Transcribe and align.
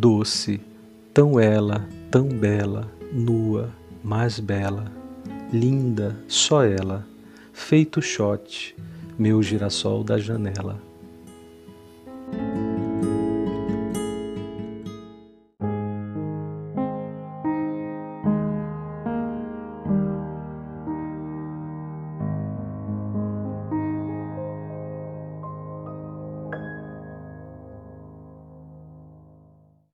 doce, 0.00 0.58
tão 1.12 1.38
ela, 1.38 1.86
tão 2.10 2.26
bela, 2.26 2.90
nua, 3.12 3.68
mais 4.02 4.40
bela, 4.40 4.90
linda, 5.52 6.16
só 6.26 6.64
ela, 6.64 7.06
feito 7.52 8.00
shot, 8.00 8.74
meu 9.18 9.42
girassol 9.42 10.02
da 10.02 10.16
janela. 10.16 10.80